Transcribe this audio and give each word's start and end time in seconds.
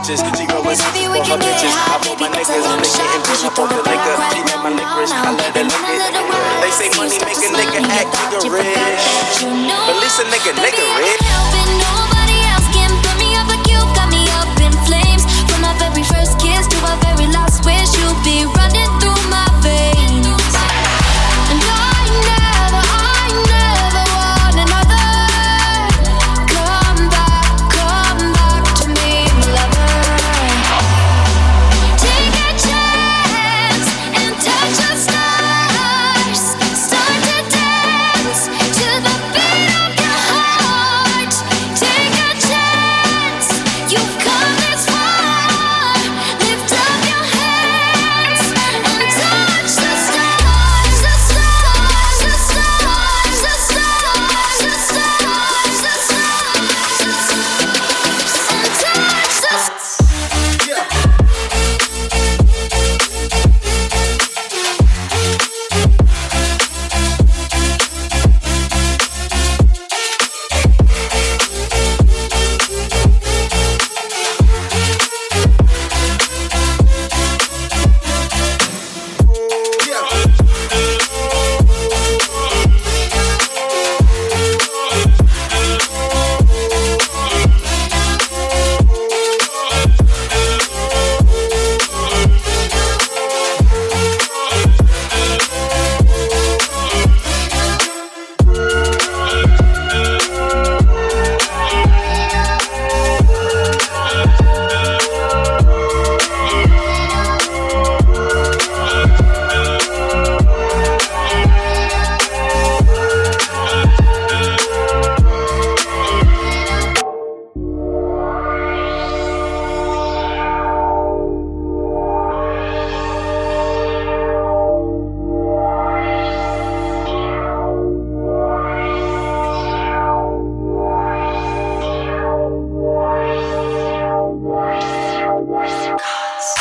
bitches. 0.00 0.39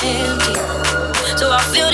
empty. 0.03 0.53
So 1.37 1.51
I 1.51 1.61
feel 1.71 1.88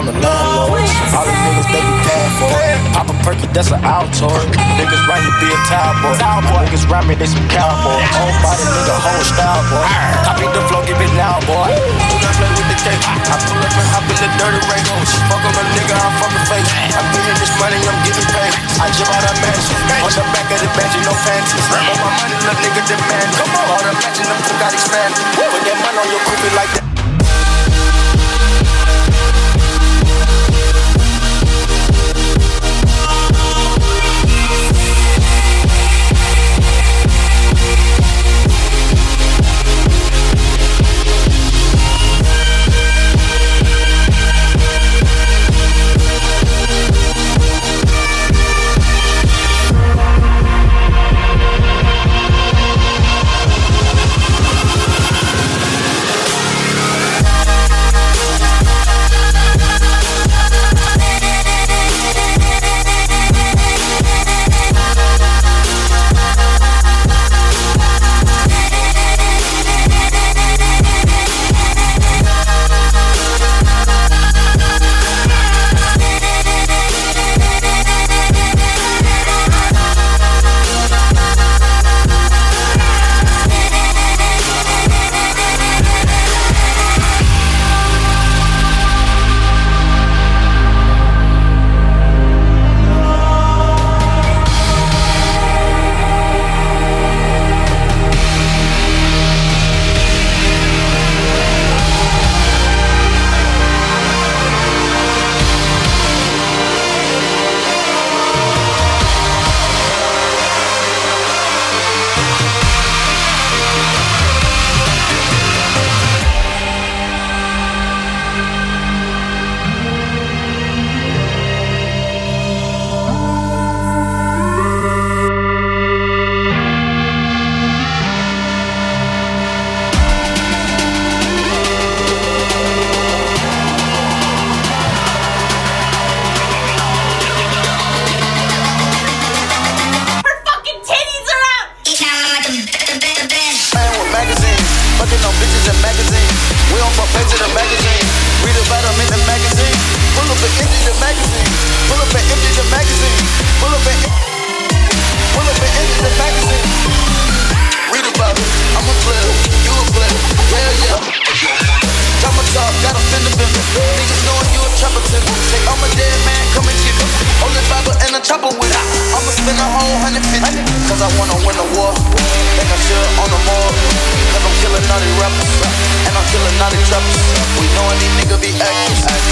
on 0.00 0.08
the 0.08 0.16
landlord. 0.16 0.80
All 1.12 1.24
the 1.28 1.34
niggas 1.44 1.68
they 1.68 1.82
be 1.84 1.94
paying 2.08 2.32
for. 2.40 2.48
Pop 2.96 3.12
a 3.12 3.14
perky, 3.20 3.44
that's 3.52 3.68
an 3.68 3.84
Altoid. 3.84 4.48
Niggas 4.80 5.04
right 5.04 5.20
here 5.20 5.36
be 5.44 5.48
a 5.52 5.58
towel 5.68 5.92
boy. 6.00 6.16
Niggas 6.64 6.88
rap 6.88 7.04
me, 7.04 7.14
they 7.14 7.28
some 7.28 7.44
cowboys. 7.52 8.08
Whole 8.16 8.34
body 8.40 8.64
nigga, 8.64 8.96
whole 8.96 9.24
style 9.28 9.60
boy. 9.68 9.84
Copy 10.24 10.48
the 10.56 10.62
flow, 10.72 10.80
give 10.88 10.96
it 10.96 11.12
now 11.20 11.36
boy. 11.44 11.68
The. 11.68 12.48
I 12.80 13.36
pull 13.44 13.60
up 13.60 13.76
and 13.76 13.88
hop 13.92 14.08
in 14.08 14.16
the 14.16 14.28
dirty 14.40 14.60
Rangos. 14.72 15.12
Fuck 15.28 15.44
on 15.44 15.52
a 15.52 15.64
nigga, 15.76 15.92
I'm 15.92 16.14
fucking 16.16 16.44
fake. 16.48 16.68
I'm 16.96 17.04
getting 17.12 17.36
this 17.36 17.52
money, 17.60 17.76
I'm 17.76 17.98
getting 18.08 18.24
paid. 18.32 18.56
I 18.80 18.88
jump 18.96 19.12
out 19.12 19.28
of 19.28 19.36
mansion. 19.44 19.76
On 20.00 20.08
the 20.08 20.24
back 20.32 20.48
of 20.48 20.58
the 20.64 20.68
bench, 20.72 20.96
no 21.04 21.12
panties. 21.12 21.66
On 21.76 21.82
my 21.84 22.08
money, 22.08 22.36
little 22.40 22.56
nigga 22.64 22.82
demand. 22.88 23.28
Come 23.36 23.52
on, 23.52 23.66
all 23.68 23.84
the 23.84 23.92
matching, 24.00 24.24
them 24.24 24.40
got 24.56 24.72
expand. 24.72 25.12
Put 25.36 25.60
that 25.60 25.76
money 25.84 25.98
on 26.00 26.08
your 26.08 26.22
groupie 26.24 26.56
like 26.56 26.72
that. 26.72 26.89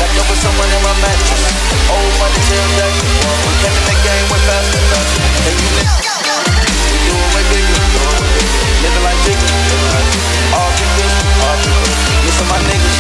back 0.09 0.25
up 0.25 0.29
with 0.33 0.41
someone 0.41 0.71
in 0.73 0.81
my 0.81 0.95
mattress. 1.05 1.45
Old 1.93 2.12
money 2.17 2.41
till 2.49 2.69
that. 2.81 2.93
We 2.97 3.53
in 3.61 3.75
the 3.85 3.97
game 4.00 4.27
fast 4.49 4.73
enough. 4.73 5.09
And 5.45 5.57
you 5.61 5.69
niggas, 5.77 6.09
we 6.88 6.99
do 7.05 7.12
it 7.12 7.29
way 7.37 7.45
bigger. 7.53 7.85
Living 8.81 9.05
like. 9.05 9.21
All 10.57 10.73
all. 11.45 11.61
Missing 12.25 12.49
my 12.49 12.57
niggas. 12.65 12.97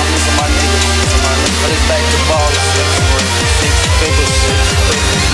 I'm 0.00 0.08
missing 0.16 0.36
my 0.40 0.48
niggas. 0.48 0.84
But 1.60 1.70
it's 1.76 1.84
back 1.92 2.00
to 2.00 2.18
ball. 2.32 2.48
Six, 2.72 3.76
figures. 4.00 4.36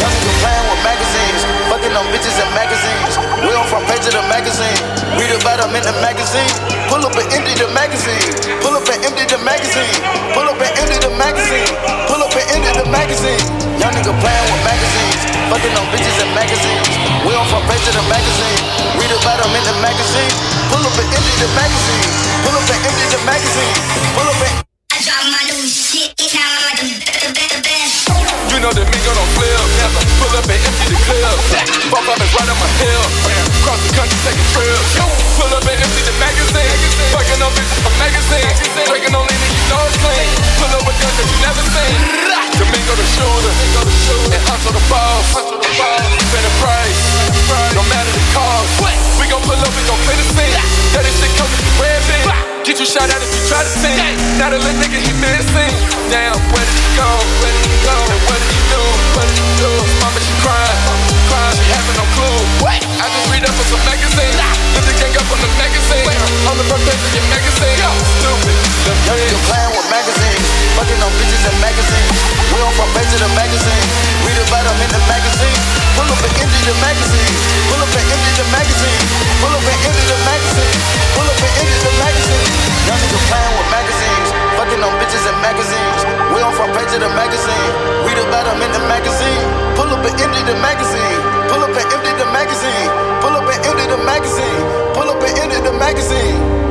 Young 0.02 0.14
playing 0.42 0.66
with 0.74 0.82
magazines. 0.82 1.40
Fucking 1.70 1.94
on 1.94 2.06
bitches 2.10 2.34
in 2.34 2.50
magazines. 2.50 3.14
We 3.46 3.54
on 3.54 3.66
front 3.70 3.86
page 3.86 4.06
of 4.10 4.14
the 4.18 4.24
magazine 4.26 4.89
about 5.40 5.60
I'm 5.64 5.72
in 5.72 5.82
the 5.82 5.96
magazine. 6.04 6.52
Pull 6.92 7.00
up 7.00 7.16
and 7.16 7.28
empty 7.32 7.56
the 7.56 7.68
magazine. 7.72 8.20
Pull 8.60 8.76
up 8.76 8.84
and 8.88 9.00
empty 9.04 9.24
the 9.24 9.40
magazine. 9.40 9.88
Pull 10.36 10.44
up 10.44 10.60
and 10.60 10.72
empty 10.76 10.96
the 11.00 11.12
magazine. 11.16 11.72
Pull 12.08 12.20
up 12.20 12.32
and 12.36 12.46
empty 12.52 12.72
the 12.76 12.86
magazine. 12.92 13.40
Young 13.80 13.92
nigga 13.96 14.12
playing 14.20 14.46
with 14.52 14.62
magazines. 14.64 15.20
Fucking 15.48 15.74
on 15.80 15.86
bitches 15.92 16.18
and 16.20 16.32
magazines. 16.36 16.86
We 17.24 17.32
on 17.32 17.44
front 17.48 17.64
page 17.72 17.84
of 17.88 17.96
the 17.96 18.04
magazine. 18.12 18.60
Read 19.00 19.12
about 19.16 19.40
I'm 19.40 19.52
in 19.56 19.64
the 19.64 19.76
magazine. 19.80 20.32
Pull 20.68 20.84
up 20.84 20.96
and 21.00 21.08
empty 21.08 21.34
the 21.40 21.48
magazine. 21.56 22.08
Pull 22.44 22.56
up 22.56 22.68
and 22.68 22.80
empty 22.84 23.06
the 23.08 23.20
magazine. 23.24 23.74
Pull 24.12 24.28
up 24.28 24.40
and. 24.44 24.54
I 24.92 24.96
drop 25.00 25.24
my 25.32 25.40
new 25.48 25.64
shit. 25.64 26.12
It 26.20 26.28
sound 26.28 26.52
like 26.68 26.80
a 26.84 26.86
you 28.50 28.58
know 28.58 28.72
that 28.74 28.82
nigga 28.82 29.12
don't 29.14 29.30
flip, 29.38 29.56
never 29.78 30.02
pull 30.20 30.34
up 30.36 30.44
and 30.44 30.58
empty 30.58 30.86
the 30.90 30.98
clip. 31.06 31.38
Fuck 31.88 32.02
up 32.02 32.18
and 32.18 32.30
right 32.34 32.50
on 32.50 32.58
my 32.60 32.68
hill. 32.82 33.49
Across 33.60 33.80
the 33.84 33.92
country 33.92 34.18
taking 34.24 34.48
trips. 34.56 34.96
Pull 35.36 35.52
up 35.52 35.64
and 35.68 35.76
empty 35.76 36.02
the 36.02 36.16
magazine. 36.16 36.80
Fucking 37.12 37.40
on 37.44 37.52
bitches 37.52 37.80
from 37.84 37.92
magazines. 38.00 38.56
Drinking 38.88 39.12
on 39.12 39.28
any 39.28 39.48
you 39.52 39.64
know 39.68 39.84
it's 39.84 40.00
clean. 40.00 40.28
Pull 40.56 40.72
up 40.72 40.82
with 40.88 40.96
guns 40.96 41.16
that 41.20 41.28
you 41.28 41.38
never 41.44 41.62
seen. 41.68 41.96
Domingo 42.56 42.92
the 42.96 43.06
shooter. 43.12 43.52
And 44.32 44.42
hustle 44.48 44.72
the 44.72 44.84
balls. 44.88 45.28
Pay 45.76 46.40
the 46.40 46.52
price. 46.56 47.00
No 47.76 47.84
matter 47.92 48.12
the 48.16 48.24
cost. 48.32 48.80
We 49.20 49.28
gon' 49.28 49.44
pull 49.44 49.60
up, 49.60 49.72
we 49.76 49.84
gon' 49.84 50.00
play 50.08 50.16
the 50.16 50.26
scene. 50.32 50.56
That 50.96 51.04
this 51.04 51.20
shit 51.20 51.28
comes 51.36 51.52
with 51.52 51.60
the 51.60 51.74
red 51.84 52.00
bin. 52.08 52.24
Get 52.64 52.80
you 52.80 52.88
shot 52.88 53.12
out 53.12 53.20
if 53.20 53.28
you 53.28 53.42
try 53.44 53.60
to 53.60 53.72
sing. 53.76 53.96
Now 54.40 54.48
a 54.48 54.56
little 54.56 54.72
nigga, 54.80 54.96
he 54.96 55.12
missing. 55.20 55.72
Damn, 56.08 56.32
where 56.48 56.64
did 56.64 56.76
he 56.80 56.88
go? 56.96 57.08
Where 57.44 57.52
did 57.52 57.64
he 57.68 57.76
go? 57.84 57.96
And 58.08 58.20
what 58.24 58.40
did 58.40 58.50
he 58.56 58.60
do? 58.72 58.82
What 59.12 59.24
did 59.28 59.36
he 59.36 59.48
do? 59.60 59.70
Mama, 60.00 60.20
she 60.24 60.34
crying. 60.40 60.80
Crying, 61.28 61.54
she 61.60 61.64
having 61.68 61.96
no 62.00 62.06
clue. 62.16 62.40
What? 62.64 62.89
I 63.00 63.08
just 63.08 63.32
read 63.32 63.40
up 63.48 63.56
on 63.56 63.64
some 63.64 63.80
magazine. 63.88 64.36
Put 64.76 64.84
the 64.84 64.92
gang 65.00 65.16
up 65.16 65.24
on 65.32 65.40
the 65.40 65.48
magazine. 65.56 66.04
On 66.52 66.54
the 66.60 66.64
front 66.68 66.84
page 66.84 67.00
of 67.00 67.12
your 67.16 67.24
magazine. 67.32 67.76
Yo, 67.80 67.88
stupid. 68.20 68.56
The 68.84 68.92
pain. 69.08 69.24
You're 69.24 69.40
playing 69.48 69.72
with 69.72 69.88
magazines. 69.88 70.44
Fucking 70.76 71.00
on 71.00 71.12
bitches 71.16 71.44
and 71.48 71.56
magazines. 71.64 72.16
We 72.52 72.60
on 72.60 72.72
front 72.76 72.92
page 72.92 73.08
of 73.16 73.24
the 73.24 73.30
magazine. 73.32 73.86
Read 74.28 74.36
about 74.44 74.68
them 74.68 74.76
in 74.84 74.90
the 74.92 75.00
magazine. 75.08 75.60
Pull 75.96 76.12
up 76.12 76.20
and 76.20 76.34
empty 76.44 76.60
the 76.68 76.76
magazine. 76.84 77.32
Pull 77.72 77.80
up 77.80 77.88
and 77.88 78.04
empty 78.04 78.32
the 78.36 78.46
magazine. 78.52 79.00
Pull 79.40 79.54
up 79.56 79.64
and 79.64 79.80
empty 79.80 80.04
the 80.04 80.18
magazine. 80.28 80.76
Pull 81.16 81.24
up 81.24 81.40
and 81.40 81.52
empty 81.56 81.78
the 81.80 81.92
magazine. 82.04 82.48
Young 82.84 83.00
niggas 83.00 83.24
playing 83.32 83.54
with 83.56 83.68
magazines. 83.72 84.28
Fucking 84.60 84.82
on 84.84 84.92
bitches 85.00 85.24
and 85.24 85.38
magazines. 85.40 86.00
We 86.36 86.44
on 86.44 86.52
front 86.52 86.76
page 86.76 86.92
of 86.92 87.00
the 87.00 87.12
magazine. 87.16 87.70
Read 88.04 88.20
about 88.28 88.44
them 88.44 88.60
in 88.60 88.70
the 88.76 88.84
magazine. 88.92 89.40
Pull 89.72 89.88
up 89.88 90.04
and 90.04 90.16
empty 90.20 90.44
the 90.44 90.56
magazine. 90.60 91.39
Pull 91.50 91.62
up 91.62 91.74
and 91.74 91.92
empty 91.92 92.12
the 92.14 92.26
magazine. 92.30 92.90
Pull 93.20 93.34
up 93.34 93.50
and 93.50 93.66
empty 93.66 93.86
the 93.90 93.98
magazine. 94.06 94.62
Pull 94.94 95.10
up 95.10 95.20
and 95.20 95.38
empty 95.38 95.58
the 95.66 95.72
magazine. 95.72 96.69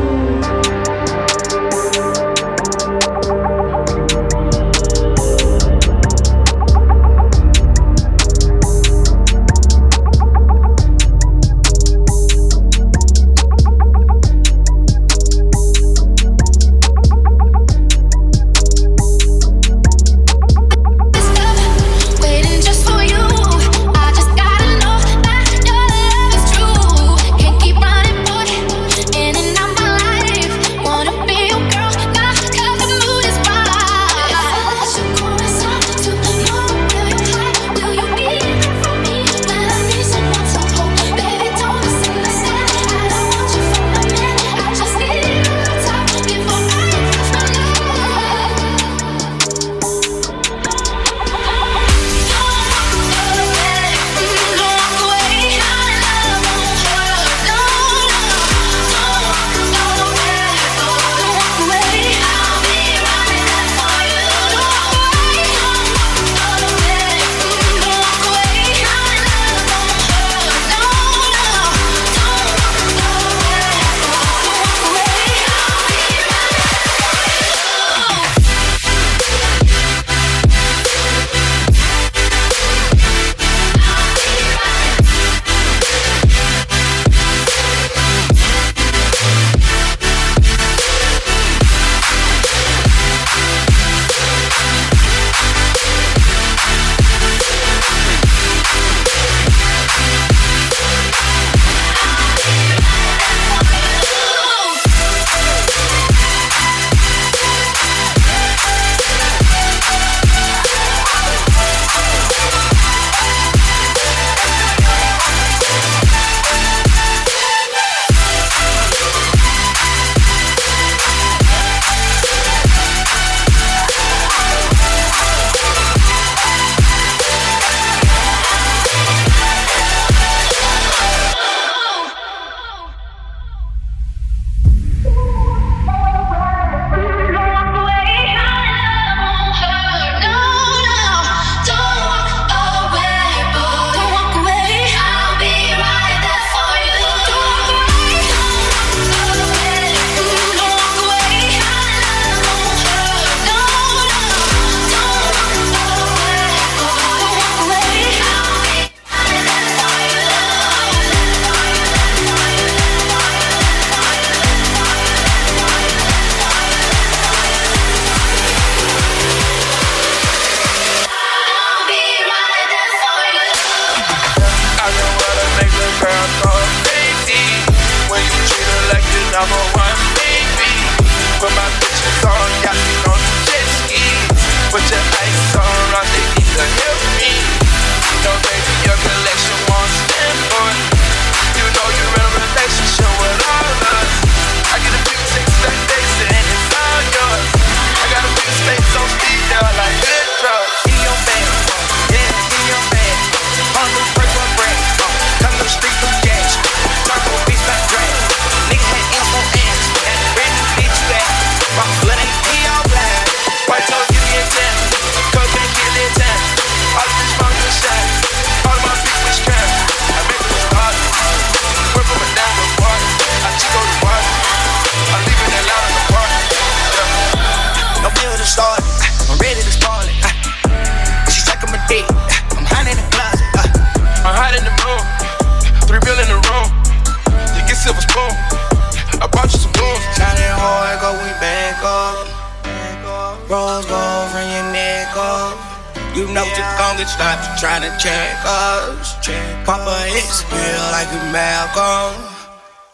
know 246.33 246.45
yeah. 246.45 246.57
you're 246.57 246.75
gon' 246.77 246.97
get 246.97 247.09
stopped. 247.09 247.59
Trying 247.59 247.83
to 247.83 247.91
check 247.97 248.37
us. 248.45 249.17
Check 249.21 249.41
Papa 249.65 250.09
hits 250.13 250.43
pill 250.45 250.83
like 250.93 251.09
a 251.09 251.21
Malcolm. 251.33 252.13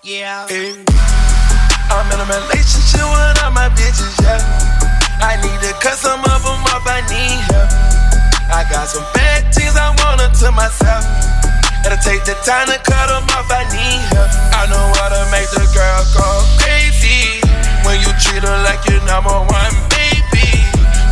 Yeah. 0.04 0.48
Hey. 0.48 0.86
I'm 1.89 2.08
in 2.12 2.19
a 2.19 2.28
relationship 2.28 3.06
with 3.06 3.43
all 3.45 3.54
my 3.54 3.69
bitches, 3.78 4.15
yeah. 4.21 4.41
I 5.21 5.38
need 5.38 5.60
to 5.62 5.71
cut 5.80 5.98
some 5.98 6.19
of 6.19 6.41
them 6.41 6.62
off, 6.74 6.86
I 6.86 7.02
need 7.08 7.39
help. 7.50 7.69
I 8.50 8.65
got 8.69 8.89
some 8.89 9.06
bad 9.13 9.54
things 9.54 9.78
I 9.78 9.93
wanna 10.02 10.30
to 10.30 10.50
myself. 10.52 11.06
Gotta 11.86 12.02
take 12.02 12.26
the 12.26 12.34
time 12.41 12.67
to 12.74 12.78
cut 12.82 13.08
them 13.10 13.26
off, 13.38 13.50
I 13.54 13.63
need 13.69 14.02
help. 14.13 14.30
I 14.58 14.65
know 14.65 14.86
how 14.98 15.13
to 15.13 15.21
make 15.30 15.50
the 15.54 15.65
girl 15.78 16.02
go 16.17 16.26
crazy. 16.58 17.41
When 17.86 18.02
you 18.02 18.10
treat 18.17 18.41
her 18.41 18.58
like 18.65 18.82
your 18.89 19.02
number 19.06 19.34
one 19.34 19.74
baby. 19.93 20.50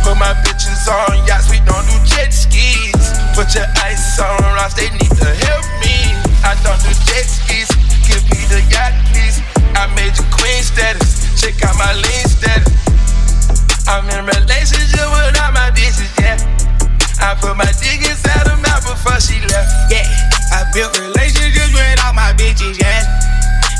Put 0.02 0.18
my 0.18 0.34
bitches 0.42 0.84
on 0.90 1.22
yachts, 1.24 1.48
we 1.48 1.62
don't 1.62 1.83
jet 2.14 2.32
skis. 2.32 2.94
Put 3.34 3.54
your 3.54 3.66
ice 3.82 4.18
on 4.22 4.38
rocks, 4.54 4.74
they 4.74 4.88
need 4.94 5.10
to 5.18 5.30
help 5.46 5.66
me. 5.82 6.14
I 6.46 6.54
don't 6.62 6.78
do 6.86 6.94
jet 7.10 7.26
skis, 7.26 7.68
give 8.06 8.22
me 8.30 8.40
the 8.46 8.62
yacht, 8.70 8.94
please. 9.10 9.42
I 9.74 9.90
made 9.98 10.14
you 10.14 10.24
queen 10.30 10.62
status, 10.62 11.26
check 11.40 11.58
out 11.66 11.74
my 11.76 11.92
lean 11.92 12.26
status. 12.30 12.70
I'm 13.90 14.06
in 14.08 14.24
relationship 14.24 15.06
with 15.12 15.36
all 15.42 15.52
my 15.52 15.74
bitches, 15.74 16.08
yeah. 16.22 16.38
I 17.20 17.34
put 17.34 17.56
my 17.56 17.68
dick 17.82 18.00
inside 18.06 18.46
her 18.46 18.56
mouth 18.62 18.86
before 18.86 19.18
she 19.18 19.42
left, 19.50 19.70
yeah. 19.90 20.06
I 20.54 20.64
built 20.72 20.94
relationships 20.98 21.74
with 21.74 22.04
all 22.06 22.14
my 22.14 22.32
bitches, 22.38 22.78
yeah. 22.78 23.02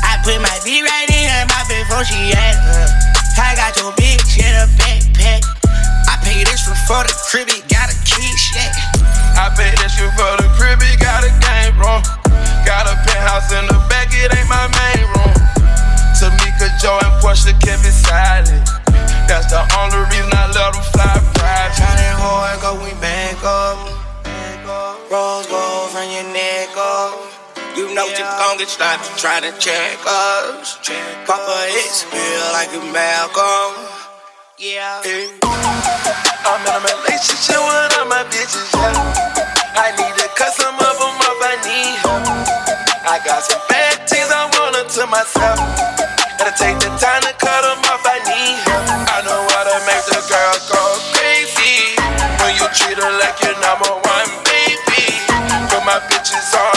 I 0.03 0.19
put 0.23 0.37
my 0.41 0.55
dick 0.63 0.83
right 0.83 1.09
in 1.09 1.25
her 1.31 1.45
mouth 1.47 1.69
before 1.71 2.03
she 2.03 2.35
left. 2.35 2.59
Yeah. 2.59 2.99
Uh. 2.99 3.15
I 3.37 3.53
got 3.55 3.75
your 3.75 3.91
bitch 3.93 4.39
in 4.39 4.53
a 4.55 4.67
backpack. 4.79 5.64
I 6.65 6.73
for 6.89 7.03
the 7.05 7.13
crib, 7.29 7.49
it 7.53 7.61
got 7.69 7.93
a 7.93 7.97
key, 8.01 8.25
yeah. 8.57 8.73
I 9.37 9.53
paid 9.53 9.77
extra 9.85 10.09
for 10.17 10.33
the 10.41 10.49
crib, 10.57 10.81
it 10.81 10.97
got 10.97 11.21
a 11.21 11.29
game 11.37 11.77
room. 11.77 12.01
Got 12.65 12.89
a 12.89 12.97
penthouse 13.05 13.53
in 13.53 13.69
the 13.69 13.77
back, 13.85 14.09
it 14.09 14.33
ain't 14.33 14.49
my 14.49 14.65
main 14.73 15.05
room. 15.13 15.35
Tamika, 16.17 16.73
Joe, 16.81 16.97
and 17.05 17.13
Portia 17.21 17.53
kept 17.61 17.85
it 17.85 17.93
silent. 17.93 18.65
That's 19.29 19.53
the 19.53 19.61
only 19.77 20.09
reason 20.09 20.33
I 20.33 20.49
let 20.57 20.73
them 20.73 20.81
fly 20.89 21.13
private. 21.37 21.77
Shining 21.77 22.17
hard, 22.17 22.57
go 22.61 22.81
we 22.81 22.93
back 22.97 23.37
up. 23.45 23.77
Rose 25.11 25.45
gold 25.45 25.93
from 25.93 26.09
your 26.09 26.25
neck 26.33 26.73
up. 26.73 27.13
You 27.77 27.93
know 27.93 28.09
yeah. 28.09 28.17
you 28.17 28.25
gon' 28.41 28.57
get 28.57 28.69
stopped 28.69 29.05
trying 29.21 29.43
to 29.43 29.53
check 29.59 29.99
us. 30.01 30.81
Papa 31.29 31.57
hits 31.77 32.01
feel 32.01 32.45
like 32.57 32.73
a 32.73 32.81
Malcolm. 32.89 34.04
Yeah. 34.57 35.03
Hey. 35.03 35.27
I'm 35.43 36.63
in 36.63 36.71
a 36.71 36.79
relationship 36.79 37.59
with 37.59 37.99
all 37.99 38.07
my 38.07 38.23
bitches, 38.31 38.71
yeah. 38.71 38.95
I 39.75 39.91
need 39.99 40.15
to 40.15 40.31
cut 40.31 40.55
some 40.55 40.79
of 40.79 40.95
them 40.95 41.19
off, 41.27 41.43
I 41.43 41.59
need 41.67 41.99
I 43.03 43.19
got 43.27 43.43
some 43.43 43.59
bad 43.67 44.07
things 44.07 44.31
I 44.31 44.47
wanna 44.55 44.87
myself. 45.11 45.59
Gotta 46.39 46.55
take 46.55 46.79
the 46.79 46.87
time 46.95 47.27
to 47.27 47.35
cut 47.35 47.61
them 47.67 47.83
off, 47.83 48.07
I 48.07 48.23
need 48.31 48.63
I 49.11 49.27
know 49.27 49.43
how 49.43 49.67
to 49.67 49.77
make 49.91 50.07
the 50.07 50.23
girl 50.23 50.55
go 50.71 50.83
crazy. 51.11 51.99
When 52.39 52.55
you 52.55 52.63
treat 52.71 52.95
her 52.95 53.11
like 53.19 53.35
your 53.43 53.59
number 53.59 53.91
one 53.91 54.31
baby. 54.47 55.19
Put 55.67 55.83
my 55.83 55.99
bitches 56.07 56.55
on 56.55 56.74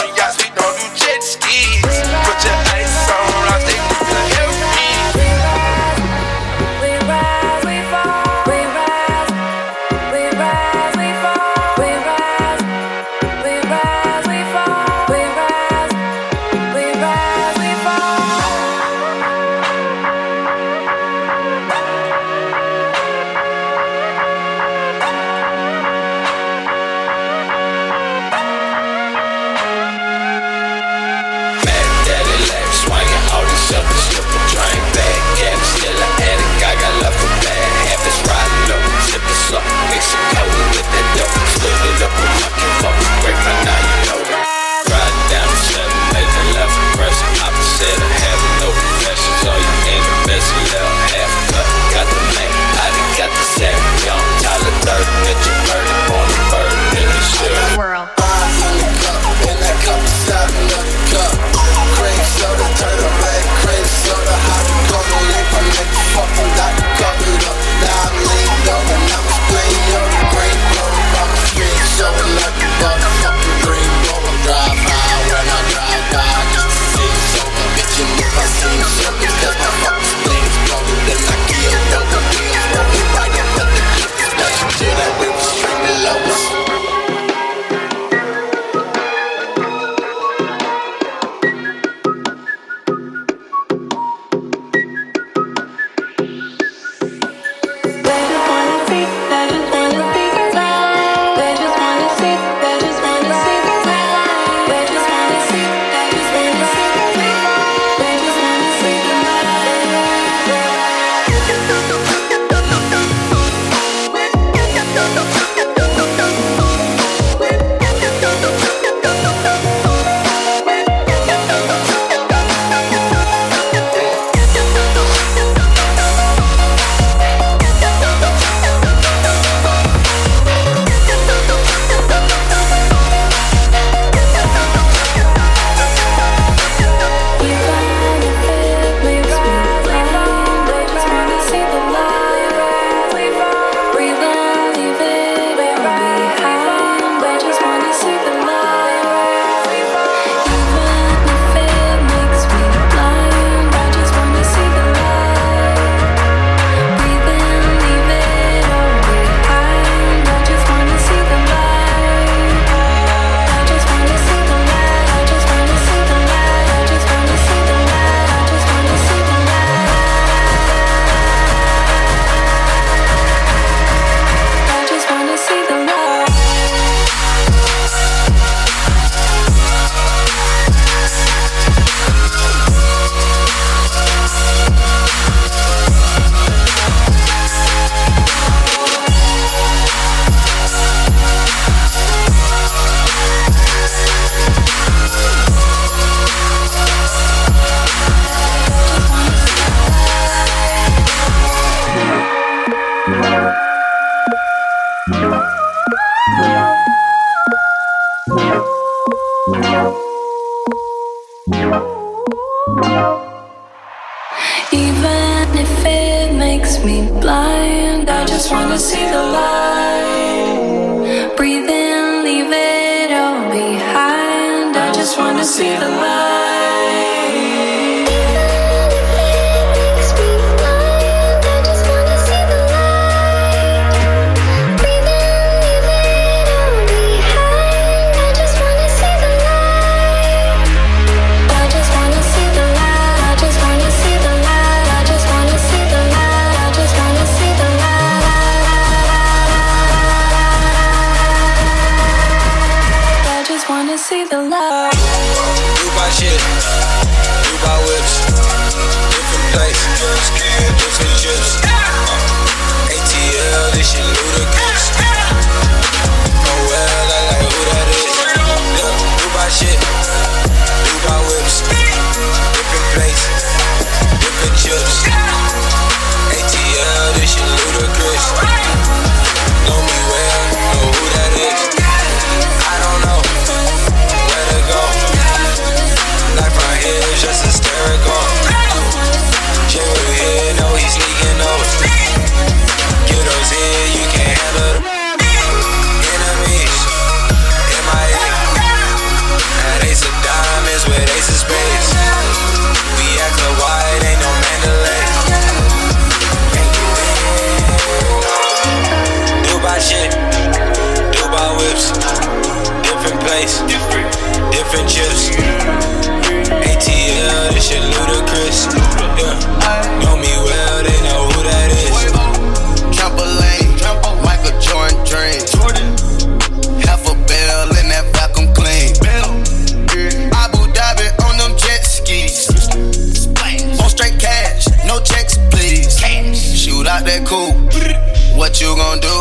What 338.59 338.67
you 338.67 338.75
gon' 338.75 338.99
do? 338.99 339.15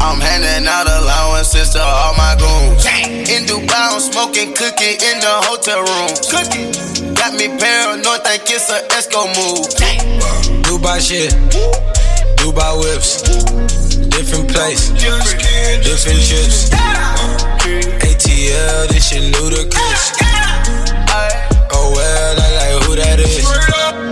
I'm 0.00 0.20
handing 0.24 0.66
out 0.66 0.88
allowances 0.88 1.68
to 1.76 1.82
all 1.82 2.14
my 2.16 2.32
goons. 2.40 2.80
In 3.28 3.44
Dubai, 3.44 3.92
I'm 3.92 4.00
smoking 4.00 4.54
cookie 4.54 4.96
in 4.96 5.20
the 5.20 5.34
hotel 5.44 5.84
room. 5.84 6.08
Cookie. 6.32 6.72
Got 7.12 7.34
me 7.36 7.52
paranoid, 7.60 8.24
think 8.24 8.48
it's 8.48 8.72
a 8.72 8.80
Esco 8.96 9.28
move. 9.36 9.68
Dubai 10.64 10.96
shit, 10.96 11.28
Dubai 12.40 12.72
whips, 12.80 13.20
different 14.08 14.48
place, 14.48 14.88
different 14.96 16.24
trips. 16.24 16.70
ATL, 18.00 18.88
this 18.88 19.08
shit 19.10 19.24
ludicrous. 19.36 20.12
Oh 21.70 21.92
well, 21.94 22.40
I 22.40 22.48
like 22.56 22.82
who 22.84 22.96
that 22.96 23.20
is. 23.20 23.44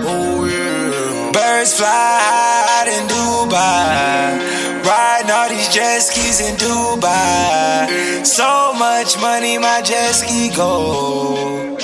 Oh, 0.05 1.33
Birds 1.33 1.73
fly 1.73 1.89
high 1.89 3.01
in 3.01 3.36
Dubai, 3.57 4.85
riding 4.85 5.31
all 5.31 5.49
these 5.49 5.69
jet 5.73 6.01
skis 6.01 6.41
in 6.43 6.57
Dubai. 6.57 8.23
So 8.23 8.75
much 8.75 9.19
money, 9.19 9.57
my 9.57 9.81
jet 9.81 10.13
ski 10.13 10.51
go. 10.55 11.75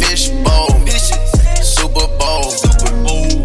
Fish 0.00 0.30
bowl, 0.40 0.70
Super 1.60 2.08
Bowl. 2.16 2.48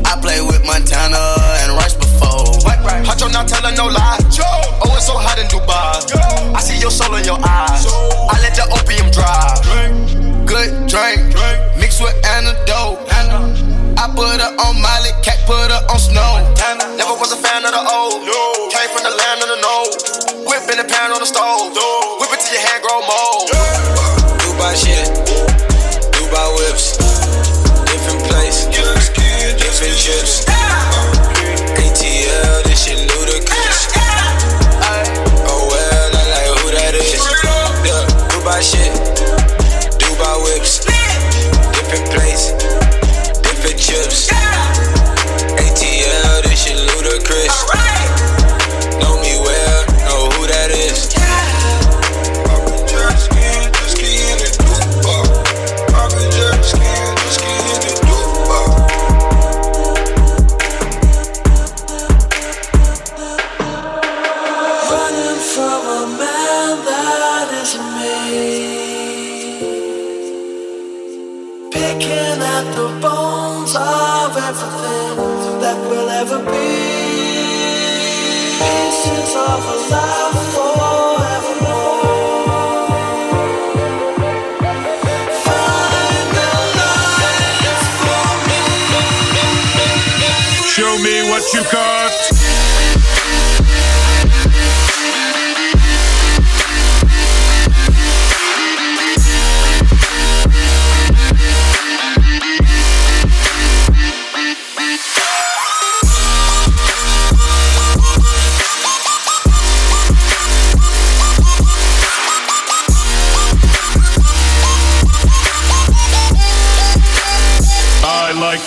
I 0.05 0.15
play 0.21 0.39
with 0.39 0.63
Montana 0.65 1.35
and 1.59 1.73
Rice 1.73 1.95
before. 1.95 2.55
Huncho 3.03 3.27
not 3.33 3.49
telling 3.49 3.75
no 3.75 3.87
lie. 3.87 4.19
Oh, 4.79 4.95
it's 4.95 5.07
so 5.07 5.17
hot 5.17 5.37
in 5.39 5.47
Dubai. 5.47 6.55
I 6.55 6.61
see 6.61 6.79
your 6.79 6.91
soul 6.91 7.15
in 7.15 7.25
your 7.25 7.39
eyes. 7.43 7.85
I 8.31 8.39
let 8.39 8.55
the 8.55 8.63
opium 8.71 9.11
drive. 9.11 9.59
Good 10.47 10.87
drink, 10.87 11.35
mixed 11.77 11.99
with 11.99 12.15
antidote. 12.23 12.33
I 12.34 12.34
put 14.15 14.39
her 14.39 14.51
on 14.63 14.79
Miley, 14.81 15.11
cat 15.21 15.43
put 15.45 15.69
her 15.69 15.81
on 15.91 15.99
snow. 15.99 16.39
Never 16.95 17.13
was 17.19 17.31
a 17.35 17.37
fan 17.37 17.67
of 17.67 17.71
the 17.75 17.83
old. 17.83 18.23
Came 18.71 18.89
from 18.95 19.03
the 19.03 19.11
land 19.11 19.43
of 19.43 19.49
the 19.51 19.59
no. 19.59 19.75
Whip 20.47 20.63
in 20.71 20.77
the 20.79 20.87
pan 20.87 21.11
on 21.11 21.19
the 21.19 21.27
stove. 21.27 21.75
Whip 22.19 22.31
it 22.31 22.39
till 22.39 22.55
your 22.55 22.63
hand 22.63 22.81
grow 22.81 23.01
mold. 23.03 23.64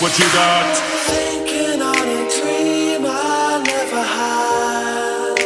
What 0.09 0.18
you 0.18 0.33
got. 0.33 0.77
Thinking 1.12 1.83
on 1.83 2.09
a 2.18 2.23
dream 2.37 3.05
I 3.05 3.62
never 3.73 4.03
had. 4.16 5.37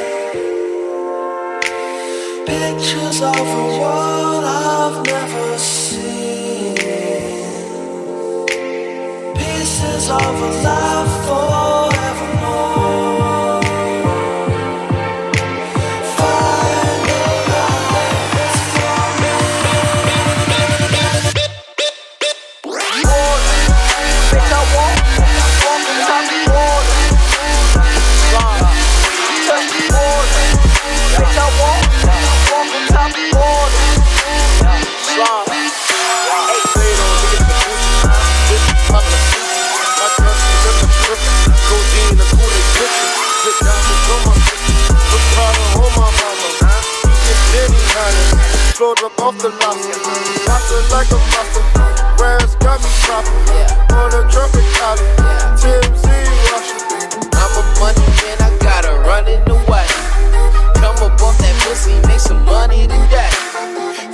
Pictures 2.46 3.20
of 3.22 3.36
a 3.36 3.66
world 3.80 4.44
I've 4.44 5.04
never 5.04 5.58
seen. 5.58 6.76
Pieces 9.34 10.10
of 10.10 10.42
a 10.48 10.50
life 10.62 11.26
forevermore. 11.26 11.81
off 49.32 49.42
the 49.42 49.48
lobster. 49.48 49.96
Lobster 50.48 50.82
like 50.92 51.10
a 51.10 51.18
monster. 51.32 51.64
Grass 52.16 52.54
got 52.56 52.80
me 52.80 52.90
dropping? 53.04 53.32
Yeah. 53.48 53.96
On 53.96 54.10
a 54.12 54.22
trumpet 54.30 54.66
collar. 54.76 55.02
Yeah. 55.02 55.56
TMZ 55.56 56.06
Washington. 56.52 57.30
I'm 57.32 57.52
a 57.56 57.62
money 57.80 58.06
man, 58.20 58.38
I 58.40 58.50
gotta 58.60 58.92
run 59.08 59.28
in 59.28 59.42
the 59.44 59.56
way. 59.70 59.86
Come 60.76 60.96
up 61.00 61.20
off 61.20 61.38
that 61.38 61.54
pussy, 61.64 61.94
make 62.08 62.20
some 62.20 62.44
money 62.44 62.86
today. 62.86 63.32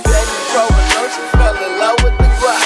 Fed 0.03 0.25
the 0.25 0.39
pro 0.51 0.63
alert, 0.67 1.11
you 1.11 1.25
fell 1.35 1.57
in 1.57 1.71
love 1.79 1.97
with 2.03 2.15
the 2.17 2.29
rock. 2.43 2.63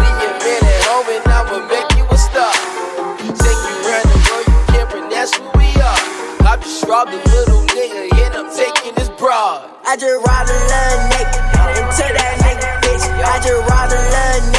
Leave 0.00 0.18
your 0.24 0.34
man 0.40 0.62
at 0.64 0.80
home 0.88 1.08
and 1.12 1.24
I'ma 1.28 1.58
make 1.68 1.90
you 1.96 2.04
a 2.08 2.18
star. 2.18 2.52
Take 3.18 3.60
you 3.66 3.76
round 3.84 4.08
the 4.08 4.18
world, 4.30 4.46
you 4.46 4.60
can't 4.72 5.10
that's 5.10 5.36
who 5.36 5.44
we 5.58 5.68
are. 5.80 6.00
I 6.48 6.56
just 6.60 6.84
robbed 6.86 7.12
a 7.12 7.20
little 7.28 7.62
nigga 7.74 8.08
and 8.24 8.34
I'm 8.34 8.48
taking 8.54 8.94
his 8.96 9.10
broad. 9.10 9.68
I 9.84 9.96
just 9.96 10.24
robbed 10.26 10.50
a 10.50 10.54
little 10.54 11.08
nigga. 11.12 11.47
I 13.24 13.40
just 13.40 13.68
ride 13.68 13.92
a 13.92 13.98
little 13.98 14.57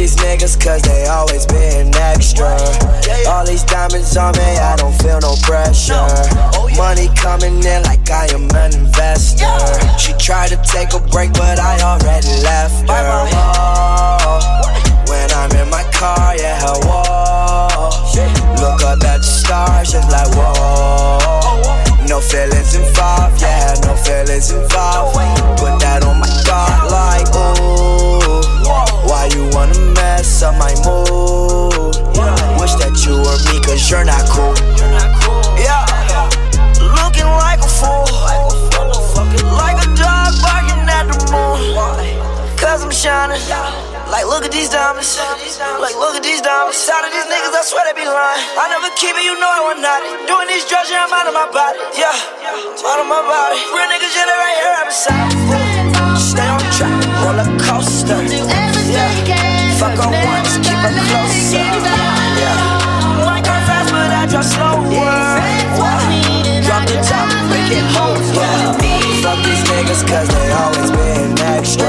these 0.00 0.16
niggas 0.16 0.56
cause 0.58 0.80
they 0.80 1.04
always 1.08 1.44
been 1.44 1.94
extra. 1.94 2.56
All 3.28 3.44
these 3.44 3.64
diamonds 3.64 4.16
on 4.16 4.32
me, 4.32 4.56
I 4.56 4.74
don't 4.76 4.96
feel 4.96 5.20
no 5.20 5.34
pressure. 5.42 6.00
Money 6.74 7.08
coming 7.14 7.60
in 7.60 7.82
like 7.82 8.08
I 8.08 8.24
am 8.32 8.48
an 8.56 8.72
investor. 8.74 9.44
She 9.98 10.14
tried 10.14 10.48
to 10.48 10.58
take 10.64 10.94
a 10.94 11.00
break, 11.12 11.34
but 11.34 11.60
I 11.60 11.76
already 11.84 12.32
left 12.40 12.88
her. 12.88 13.28
Oh, 14.24 14.40
when 15.06 15.30
I'm 15.32 15.52
in 15.60 15.68
my 15.68 15.84
car, 15.92 16.34
yeah, 16.34 16.58
her. 16.64 16.80
Look 18.56 18.80
up 18.82 19.04
at 19.04 19.20
the 19.20 19.22
stars, 19.22 19.92
just 19.92 20.10
like 20.10 20.32
whoa. 20.32 22.08
No 22.08 22.20
feelings 22.20 22.74
involved, 22.74 23.42
yeah, 23.42 23.74
no 23.84 23.94
feelings 23.96 24.50
involved. 24.50 25.16
Put 25.60 25.78
that 25.84 26.02
on 26.04 26.20
my 26.20 26.30
car 26.48 26.88
like 26.88 27.28
ooh 27.36 28.29
you 29.34 29.48
wanna 29.52 29.78
mess 29.94 30.42
up 30.42 30.54
my 30.56 30.74
mood. 30.84 31.96
Wish 32.60 32.74
that 32.82 32.94
you 33.06 33.16
were 33.16 33.40
me, 33.48 33.60
cause 33.64 33.90
you're 33.90 34.04
not 34.04 34.24
cool. 34.28 34.54
Yeah, 35.56 35.84
looking 36.80 37.28
like 37.40 37.60
a 37.60 37.70
fool. 37.70 38.06
Like 39.56 39.78
a 39.80 39.88
dog 39.96 40.34
barking 40.42 40.84
at 40.88 41.06
the 41.08 41.16
moon. 41.32 41.76
Cause 42.58 42.84
I'm 42.84 42.90
shining. 42.90 43.40
Like, 44.10 44.26
look 44.26 44.44
at 44.44 44.50
these 44.50 44.68
diamonds. 44.68 45.16
Like, 45.78 45.94
look 45.94 46.16
at 46.16 46.22
these 46.22 46.42
diamonds. 46.42 46.76
Out 46.90 47.06
of 47.06 47.12
these 47.14 47.24
niggas, 47.30 47.54
I 47.54 47.62
swear 47.62 47.86
they 47.86 47.94
be 47.94 48.04
lying. 48.04 48.42
I 48.58 48.66
never 48.68 48.90
keep 48.98 49.14
it, 49.14 49.22
you 49.22 49.38
know 49.38 49.46
I 49.46 49.62
want 49.70 49.80
not 49.80 50.02
it. 50.02 50.26
Doing 50.26 50.48
these 50.50 50.66
drugs, 50.66 50.90
yeah, 50.90 51.06
I'm 51.06 51.14
out 51.14 51.30
of 51.30 51.34
my 51.34 51.46
body. 51.54 51.78
Yeah, 51.94 52.10
out 52.10 52.98
of 52.98 53.06
my 53.06 53.22
body. 53.22 53.56
Real 53.70 53.86
niggas, 53.86 54.10
yeah, 54.10 54.26
they 54.26 54.34
right 54.34 54.58
here, 54.58 54.74
I'm 54.76 54.86
beside. 54.90 55.69
just 70.00 70.12
cause 70.12 70.28
they 70.28 70.52
always 70.52 70.90
been 70.90 71.38
extra. 71.40 71.86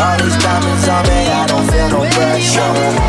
All 0.00 0.18
these 0.18 0.36
diamonds 0.42 0.88
on 0.88 1.02
me, 1.06 1.26
I 1.28 1.46
don't 1.46 1.66
feel 1.70 1.88
no 1.88 2.10
pressure. 2.10 3.01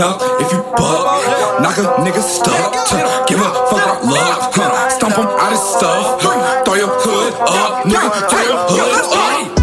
up 0.00 0.20
if 0.40 0.52
you 0.52 0.62
buck. 0.76 1.60
Knock 1.60 1.78
a 1.78 1.84
nigga 2.02 2.22
stuck. 2.22 2.72
Give 3.28 3.40
a 3.40 3.50
fuck 3.68 3.82
about 3.82 4.04
love. 4.04 4.54
Huh. 4.54 4.90
Stomp 4.90 5.16
him 5.16 5.26
out 5.26 5.52
his 5.52 5.60
stuff. 5.60 6.22
Throw 6.64 6.74
your 6.74 6.88
hood 7.02 7.34
up, 7.34 7.84
nigga. 7.84 8.28
Throw 8.30 8.42
your 8.42 8.58
hood 8.68 9.04
up. 9.04 9.58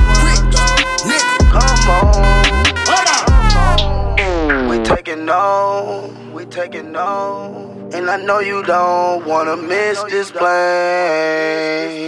Taking 4.84 5.26
no, 5.26 6.14
we 6.32 6.46
taking 6.46 6.96
on, 6.96 7.90
and 7.92 8.08
I 8.08 8.18
know 8.18 8.40
you 8.40 8.62
don't 8.62 9.26
wanna 9.26 9.58
miss 9.58 10.04
this 10.04 10.30
plane. 10.30 12.05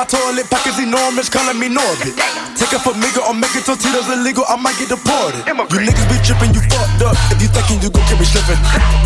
my 0.00 0.08
toilet 0.08 0.48
pocket's 0.48 0.80
enormous, 0.80 1.28
calling 1.28 1.60
me 1.60 1.68
Norbit. 1.68 2.16
Take 2.56 2.72
up 2.72 2.88
a 2.88 2.96
nigga 2.96 3.20
or 3.20 3.36
make 3.36 3.52
illegal, 3.52 4.48
I 4.48 4.56
might 4.56 4.72
get 4.80 4.88
deported. 4.88 5.44
You 5.44 5.52
niggas 5.84 6.08
be 6.08 6.16
tripping, 6.24 6.56
you 6.56 6.64
fucked 6.72 7.04
up. 7.04 7.12
If 7.28 7.44
you 7.44 7.52
thinking 7.52 7.84
you 7.84 7.92
gon' 7.92 8.00
get 8.08 8.16
me 8.16 8.24
slipping. 8.24 8.56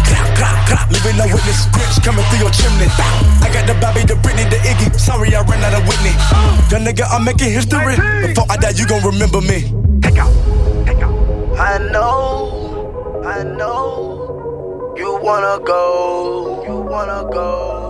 Clap, 0.06 0.38
clap, 0.38 0.56
clap, 0.70 0.86
leaving 0.94 1.18
no 1.18 1.26
witness. 1.26 1.66
Grips 1.74 1.98
coming 1.98 2.22
through 2.30 2.46
your 2.46 2.54
chimney. 2.54 2.86
I 3.42 3.50
got 3.50 3.66
the 3.66 3.74
Bobby, 3.82 4.06
the 4.06 4.14
Britney, 4.22 4.46
the 4.46 4.62
Iggy. 4.62 4.94
Sorry, 4.94 5.34
I 5.34 5.42
ran 5.42 5.66
out 5.66 5.74
of 5.74 5.82
Whitney. 5.82 6.14
Young 6.70 6.86
nigga, 6.86 7.10
I'm 7.10 7.26
making 7.26 7.50
history. 7.50 7.98
Before 8.30 8.46
I 8.46 8.54
die, 8.54 8.78
you 8.78 8.86
gon' 8.86 9.02
remember 9.02 9.40
me. 9.42 9.74
Take 9.98 10.22
out, 10.22 10.30
take 10.86 11.02
out. 11.02 11.10
I 11.58 11.78
know, 11.90 13.24
I 13.26 13.42
know. 13.42 14.94
You 14.96 15.18
wanna 15.18 15.58
go, 15.58 16.62
you 16.68 16.76
wanna 16.86 17.26
go. 17.34 17.83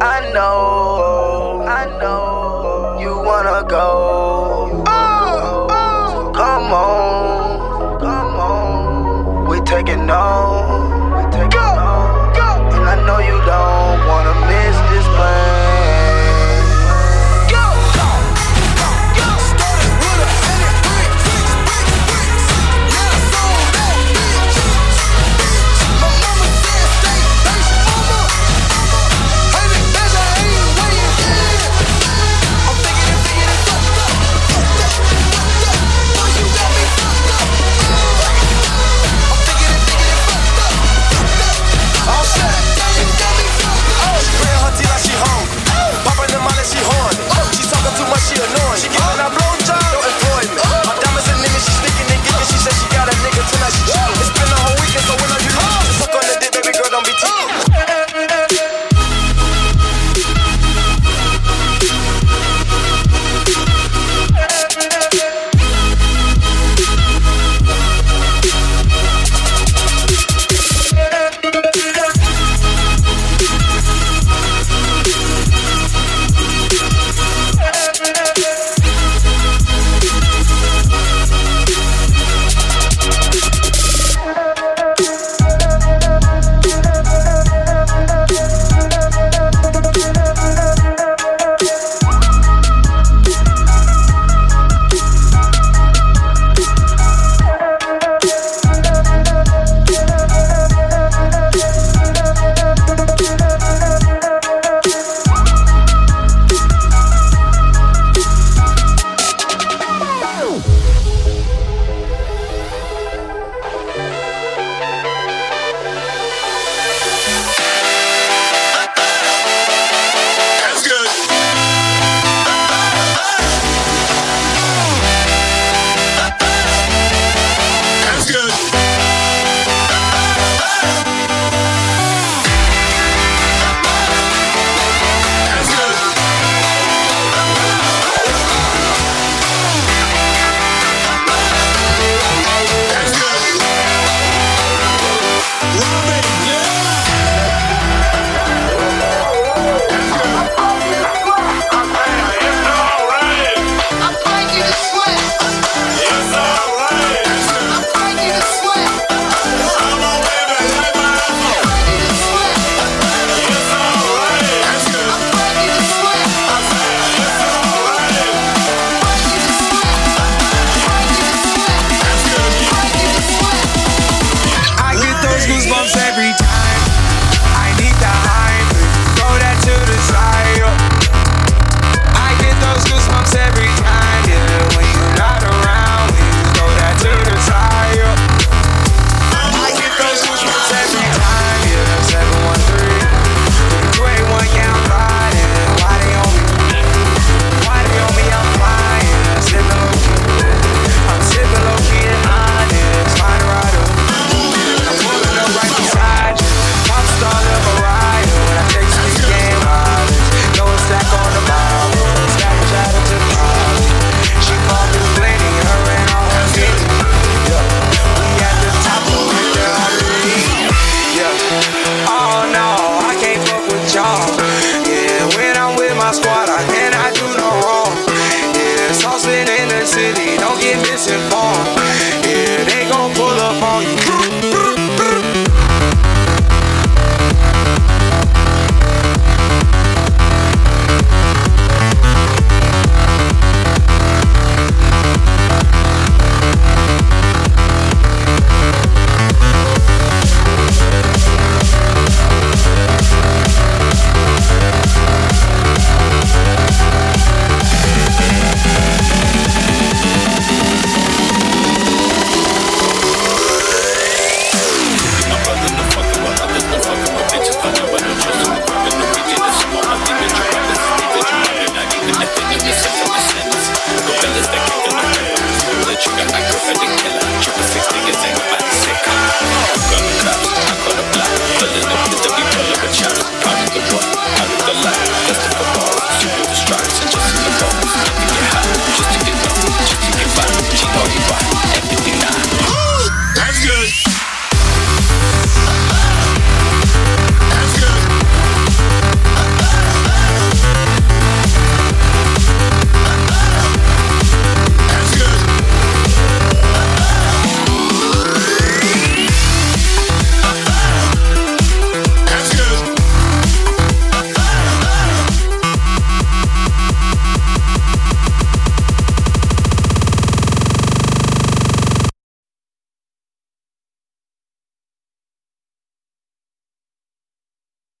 I 0.00 0.30
know, 0.32 1.64
I 1.66 1.86
know 2.00 2.98
you 3.00 3.16
wanna 3.18 3.64
go. 3.68 4.84
Oh, 4.86 5.66
oh! 5.70 6.12
So 6.12 6.30
come 6.32 6.72
on, 6.72 7.98
come 8.00 8.36
on. 8.36 9.48
We 9.48 9.60
taking 9.62 10.08
on, 10.10 11.16
we 11.16 11.30
taking 11.32 11.48
go, 11.50 11.60
on. 11.60 12.34
Go. 12.34 12.76
And 12.76 12.88
I 12.88 12.96
know 13.06 13.18
you 13.18 13.38
don't 13.46 14.06
wanna 14.06 14.34
miss 14.50 14.76
this 14.90 15.06
plane. 15.16 15.45